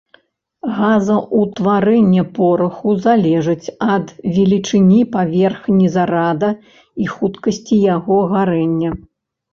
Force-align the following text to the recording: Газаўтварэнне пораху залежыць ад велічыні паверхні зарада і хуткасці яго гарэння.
Газаўтварэнне 0.77 2.23
пораху 2.37 2.95
залежыць 3.05 3.67
ад 3.97 4.07
велічыні 4.37 5.01
паверхні 5.17 5.93
зарада 5.97 6.51
і 7.05 7.11
хуткасці 7.17 7.75
яго 7.95 8.17
гарэння. 8.37 8.89